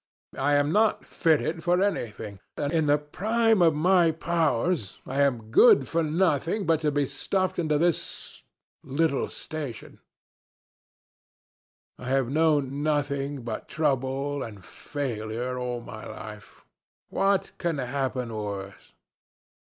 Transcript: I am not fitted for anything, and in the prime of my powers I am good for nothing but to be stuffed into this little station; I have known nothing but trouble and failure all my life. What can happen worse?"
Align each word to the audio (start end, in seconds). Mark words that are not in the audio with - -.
I 0.39 0.53
am 0.55 0.71
not 0.71 1.05
fitted 1.05 1.63
for 1.63 1.79
anything, 1.79 2.39
and 2.57 2.73
in 2.73 2.87
the 2.87 2.97
prime 2.97 3.61
of 3.61 3.75
my 3.75 4.09
powers 4.09 4.97
I 5.05 5.21
am 5.21 5.51
good 5.51 5.87
for 5.87 6.01
nothing 6.01 6.65
but 6.65 6.79
to 6.79 6.89
be 6.91 7.05
stuffed 7.05 7.59
into 7.59 7.77
this 7.77 8.41
little 8.83 9.27
station; 9.27 9.99
I 11.99 12.05
have 12.09 12.29
known 12.31 12.81
nothing 12.81 13.43
but 13.43 13.67
trouble 13.69 14.41
and 14.41 14.65
failure 14.65 15.59
all 15.59 15.81
my 15.81 16.07
life. 16.07 16.65
What 17.09 17.51
can 17.59 17.77
happen 17.77 18.33
worse?" 18.35 18.93